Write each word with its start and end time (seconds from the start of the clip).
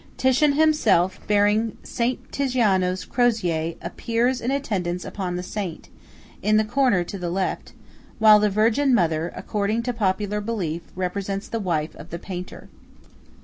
Titian 0.17 0.53
himself, 0.53 1.19
bearing 1.27 1.77
S. 1.83 1.99
Tiziano's 2.31 3.05
crozier, 3.05 3.75
appears 3.83 4.41
in 4.41 4.49
attendance 4.49 5.05
upon 5.05 5.35
the 5.35 5.43
saint, 5.43 5.89
in 6.41 6.57
the 6.57 6.63
comer 6.63 7.03
to 7.03 7.19
the 7.19 7.29
left; 7.29 7.73
while 8.17 8.39
the 8.39 8.49
Virgin 8.49 8.95
mother, 8.95 9.31
according 9.35 9.83
to 9.83 9.93
popular 9.93 10.41
belief, 10.41 10.81
represents 10.95 11.47
the 11.47 11.59
wife 11.59 11.95
of 11.97 12.09
the 12.09 12.17
painter. 12.17 12.67